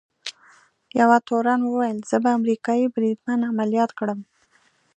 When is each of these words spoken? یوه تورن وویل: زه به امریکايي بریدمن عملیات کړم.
یوه 0.99 1.17
تورن 1.27 1.59
وویل: 1.65 1.97
زه 2.09 2.17
به 2.23 2.29
امریکايي 2.39 2.85
بریدمن 2.95 3.39
عملیات 3.51 3.91
کړم. 3.99 4.19